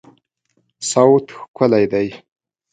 [0.89, 2.07] صوت ښکلی دی